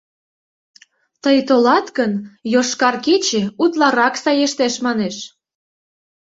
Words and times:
«Тый 1.23 1.37
толат 1.47 1.87
гын, 1.97 2.11
«Йошкар 2.53 2.95
кече» 3.05 3.41
утларак 3.63 4.13
саештеш»,— 4.23 4.73
манеш. 4.85 5.15